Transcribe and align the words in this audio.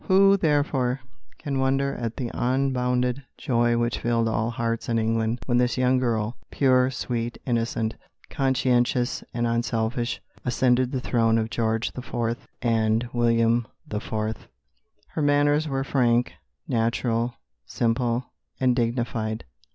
Who, 0.05 0.35
therefore, 0.35 1.01
can 1.37 1.59
wonder 1.59 1.93
at 1.93 2.17
the 2.17 2.31
unbounded 2.33 3.23
joy 3.37 3.77
which 3.77 3.99
filled 3.99 4.27
all 4.27 4.49
hearts 4.49 4.89
in 4.89 4.97
England 4.97 5.41
when 5.45 5.59
this 5.59 5.77
young 5.77 5.99
girl, 5.99 6.35
pure, 6.49 6.89
sweet, 6.89 7.37
innocent, 7.45 7.93
conscientious, 8.27 9.23
and 9.31 9.45
unselfish, 9.45 10.19
ascended 10.43 10.91
the 10.91 11.01
throne 11.01 11.37
of 11.37 11.51
George 11.51 11.91
IV. 11.95 12.47
and 12.63 13.07
William 13.13 13.67
IV.? 13.93 14.11
Her 15.09 15.21
manners 15.21 15.67
were 15.67 15.83
frank, 15.83 16.33
natural, 16.67 17.35
simple, 17.67 18.25
and 18.59 18.75
dignified. 18.75 19.45